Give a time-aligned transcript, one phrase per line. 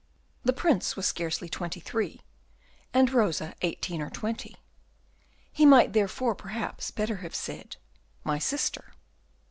[0.43, 2.21] The Prince was scarcely twenty three,
[2.91, 4.55] and Rosa eighteen or twenty.
[5.53, 7.75] He might therefore perhaps better have said,
[8.23, 8.93] My sister.